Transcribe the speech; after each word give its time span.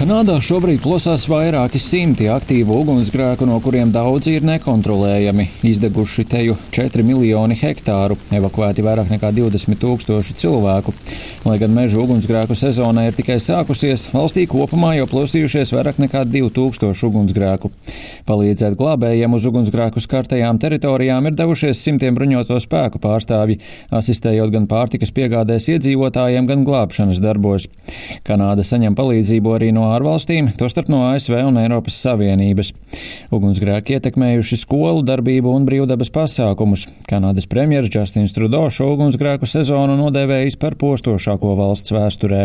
Kanādā 0.00 0.38
šobrīd 0.40 0.78
plosās 0.80 1.26
vairāki 1.28 1.76
simti 1.76 2.24
aktīvu 2.32 2.72
ugunsgrēku, 2.72 3.44
no 3.44 3.58
kuriem 3.60 3.90
daudzi 3.92 4.38
ir 4.38 4.44
nekontrolējami. 4.48 5.44
Izdeguši 5.68 6.22
teju 6.24 6.54
4 6.72 7.04
miljoni 7.04 7.58
hektāru, 7.60 8.16
evakuēti 8.32 8.80
vairāk 8.86 9.10
nekā 9.12 9.28
20 9.36 9.76
tūkstoši 9.82 10.36
cilvēku. 10.40 10.94
Lai 11.44 11.58
gan 11.60 11.76
meža 11.76 12.00
ugunsgrēku 12.00 12.56
sezona 12.56 13.04
ir 13.10 13.18
tikai 13.18 13.36
sākusies, 13.44 14.06
valstī 14.14 14.46
kopumā 14.48 14.94
jau 14.96 15.04
plosījušies 15.10 15.74
vairāk 15.76 16.00
nekā 16.00 16.24
2000 16.32 17.04
ugunsgrēku. 17.10 17.68
Palīdzēt 18.24 18.78
glābējiem 18.80 19.36
uz 19.36 19.50
ugunsgrēku 19.52 20.00
skartajām 20.00 20.62
teritorijām 20.64 21.28
ir 21.28 21.36
devušies 21.42 21.84
simtiem 21.84 22.16
bruņoto 22.16 22.56
spēku 22.64 23.02
pārstāvji, 23.04 23.60
asistējot 24.00 24.56
gan 24.56 24.64
pārtikas 24.72 25.12
piegādēs 25.12 25.68
iedzīvotājiem, 25.76 26.48
gan 26.48 26.64
glābšanas 26.64 27.20
darbos. 27.20 27.68
Kanāda 28.24 28.64
saņem 28.64 28.96
palīdzību 28.96 29.56
arī 29.60 29.72
no 29.76 29.89
ārvalstīm, 29.94 30.52
tostarp 30.60 30.90
no 30.92 31.02
ASV 31.08 31.36
un 31.48 31.58
Eiropas 31.60 31.98
Savienības. 32.04 32.72
Ugunsgrēki 33.34 33.96
ietekmējuši 33.98 34.60
skolu 34.62 35.04
darbību 35.06 35.52
un 35.54 35.66
brīvdabas 35.68 36.10
pasākumus. 36.14 36.86
Kanādas 37.10 37.46
premjerministrs 37.50 37.94
Justins 37.94 38.34
Trudeau 38.34 38.70
šo 38.72 38.92
ugunsgrēku 38.94 39.46
sezonu 39.48 39.96
nodēvējis 39.98 40.56
par 40.60 40.74
postošāko 40.80 41.54
valsts 41.58 41.94
vēsturē. 41.94 42.42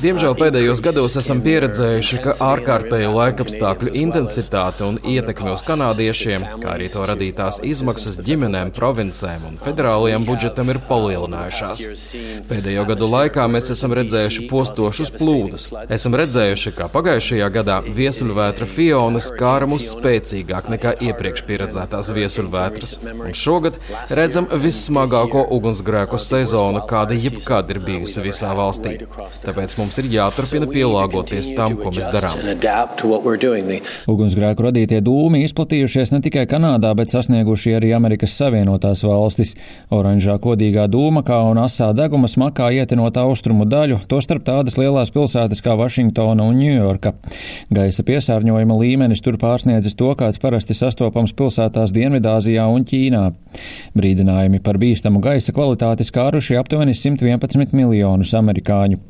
Diemžēl 0.00 0.36
pēdējos 0.38 0.82
gados 0.84 1.16
esam 1.20 1.42
pieredzējuši, 1.44 2.20
ka 2.24 2.36
ārkārtēju 2.50 3.12
laikapstākļu 3.16 3.94
intensitāte 4.00 4.86
un 4.88 5.00
ietekme 5.04 5.54
uz 5.54 5.64
kanādiešiem, 5.66 6.46
kā 6.62 6.74
arī 6.76 6.90
to 6.92 7.04
radītās 7.08 7.60
izmaksas 7.66 8.20
ģimenēm, 8.26 8.72
provincēm 8.76 9.46
un 9.50 9.60
federālajiem 9.60 10.26
budžetam 10.28 10.72
ir 10.72 10.80
palielinājušās. 10.88 11.86
Pēdējo 12.10 12.84
gadu 12.88 13.06
laikā 13.10 13.44
mēs 13.50 13.70
esam 13.74 13.92
redzējuši 13.94 14.46
postošus 14.50 15.12
plūdus. 15.14 15.66
Esam 15.92 16.16
redzējuši, 16.18 16.72
kā 16.78 16.88
pagājušajā 16.90 17.48
gadā 17.54 17.76
viesuļvētra 17.86 18.66
Fiona 18.70 19.20
skāra 19.22 19.68
mūs 19.70 19.90
spēcīgāk 19.94 20.70
nekā 20.74 20.94
iepriekš 21.06 21.44
pieredzētās 21.46 22.10
viesuļvētras. 22.16 22.94
Un 23.12 23.36
šogad 23.36 23.78
redzam 24.18 24.48
vissmagāko 24.50 25.44
ugunsgrēku 25.56 26.18
sezonu, 26.20 26.82
kāda 26.90 27.14
jebkad 27.14 27.70
ir 27.74 27.82
bijusi 27.84 28.24
visā 28.24 28.50
valstī. 28.58 28.96
Tāpēc 29.44 29.76
mums 29.78 30.00
ir 30.02 30.10
jāturpina 30.16 30.66
pielāgoties 30.70 31.52
tam, 31.58 31.78
ko 31.78 31.94
mēs 31.94 32.10
darām. 32.10 32.36
Ugunsgrēku 34.10 34.66
radītie 34.66 35.00
dūmi 35.04 35.44
izplatījušies 35.46 36.14
ne 36.16 36.22
tikai 36.26 36.46
Kanādā, 36.50 36.90
bet 36.98 37.14
sasnieguši 37.14 37.76
arī 37.78 37.94
Amerikas 37.94 38.34
Savienotās 38.40 39.04
valstis. 39.06 39.54
Oranžā 39.94 40.40
kodīgā 40.42 40.88
dūma 40.90 41.22
kā 41.26 41.40
un 41.46 41.62
asā 41.62 41.90
deguma 42.00 42.28
smakā 42.30 42.70
ietinot 42.74 43.18
austrumu 43.20 43.66
daļu, 43.68 44.00
tostarp 44.08 44.46
tādas 44.46 44.78
lielās 44.80 45.12
pilsētas 45.12 45.60
kā 45.64 45.76
Vašingtona 45.78 46.46
un 46.48 46.56
Ņujorka. 46.60 47.12
Gaisa 47.74 48.04
piesārņojuma 48.08 48.78
līmenis 48.80 49.22
tur 49.24 49.36
pārsniedzis 49.40 49.98
to, 50.00 50.08
kāds 50.18 50.40
parasti 50.40 50.76
sastopams 50.76 51.34
pilsētās 51.36 51.92
Dienvidāzijā 51.96 52.64
un 52.72 52.86
Ķīnā. 52.88 53.24
Brīdinājumi 53.98 54.62
par 54.64 54.78
bīstamu 54.80 55.20
gaisa 55.24 55.52
kvalitāti 55.54 56.06
skāruši 56.06 56.56
aptuveni 56.60 56.94
111 56.96 57.74
miljonus 57.76 58.32
amerikāņu. 58.38 59.00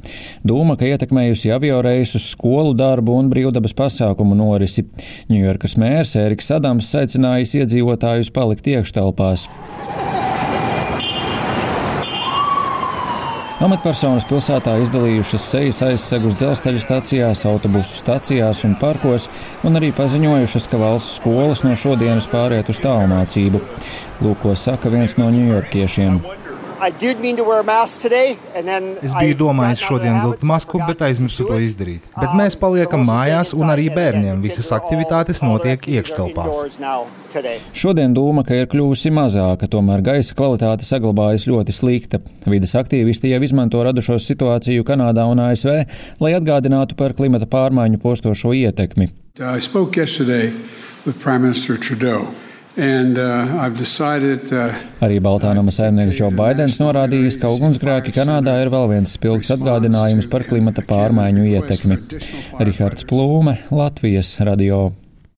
Dūma, 0.46 0.78
ka 0.80 0.88
ietekmējusi 0.90 1.52
avio 1.54 1.80
reisus, 1.84 2.30
skolu 2.34 2.74
darbu 2.78 3.18
un 3.20 3.30
brīvdabas 3.32 3.76
pasākumu 3.78 4.38
norisi. 4.38 4.86
Ņujorkas 5.30 5.76
mērs 5.80 6.16
Ēriks 6.20 6.50
Adams 6.56 6.90
aicinājis 7.02 7.58
iedzīvotājus 7.62 8.32
palikt 8.34 8.70
iekštelpās. 8.72 9.48
Amatpersonas 13.60 14.24
pilsētā 14.24 14.78
izdalījušas 14.80 15.46
sejas 15.52 15.82
aizsegus 15.84 16.38
dzelzceļa 16.40 16.80
stacijās, 16.80 17.42
autobusu 17.44 17.98
stacijās 17.98 18.64
un 18.64 18.72
parkos, 18.80 19.28
un 19.68 19.76
arī 19.76 19.90
paziņojušas, 19.98 20.68
ka 20.72 20.80
valsts 20.80 21.20
skolas 21.20 21.60
no 21.66 21.76
šodienas 21.76 22.30
pāriet 22.32 22.72
uz 22.72 22.80
tālmācību. 22.80 23.60
Lūk, 24.24 24.40
ko 24.46 24.56
saka 24.56 24.88
viens 24.88 25.18
no 25.20 25.28
ņujorkiešiem. 25.34 26.22
Es 29.04 29.12
biju 29.12 29.36
domājis 29.42 29.82
šodien 29.84 30.16
vilkt 30.24 30.44
masku, 30.48 30.80
bet 30.88 31.02
aizmirsu 31.04 31.46
to 31.48 31.58
izdarīt. 31.60 32.06
Bet 32.16 32.34
mēs 32.38 32.56
paliekam 32.60 33.04
mājās, 33.08 33.52
un 33.56 33.72
arī 33.72 33.88
bērniem 33.92 34.40
visas 34.44 34.70
aktivitātes 34.76 35.42
notiek 35.44 35.88
iekštelpās. 35.96 36.78
Šodien 37.76 38.14
doma, 38.16 38.44
ka 38.46 38.56
ir 38.56 38.68
kļuvusi 38.72 39.12
mazāka, 39.14 39.68
tomēr 39.70 40.02
gaisa 40.10 40.36
kvalitāte 40.38 40.88
saglabājas 40.88 41.46
ļoti 41.50 41.76
slikta. 41.76 42.22
Vides 42.48 42.74
aktīvisti 42.80 43.34
jau 43.34 43.40
izmanto 43.46 43.84
radušos 43.86 44.26
situāciju 44.32 44.86
Kanādā 44.88 45.28
un 45.30 45.42
ASV, 45.46 45.82
lai 46.22 46.36
atgādinātu 46.38 46.98
par 46.98 47.14
klimata 47.16 47.48
pārmaiņu 47.50 48.00
postošo 48.02 48.54
ietekmi. 48.56 49.12
I 49.40 49.60
spoke 49.60 49.96
yesterday 49.96 50.52
with 51.06 51.18
Prime 51.22 51.42
Minister 51.42 51.76
Trudeau. 51.78 52.28
Uh, 52.80 53.74
uh, 53.76 54.76
Arī 55.04 55.18
Baltānama 55.20 55.72
saimnieks 55.74 56.16
Džo 56.16 56.30
Baidens 56.32 56.78
norādījis, 56.80 57.36
ka 57.42 57.50
ugunsgrēki 57.52 58.14
Kanādā 58.16 58.54
ir 58.62 58.72
vēl 58.72 58.88
viens 58.94 59.12
spilgts 59.18 59.52
atgādinājums 59.52 60.30
par 60.32 60.46
klimata 60.48 60.80
pārmaiņu 60.88 61.44
ietekmi. 61.50 62.00
Rihards 62.64 63.04
Plūme, 63.10 63.58
Latvijas 63.68 64.32
radio. 64.48 64.86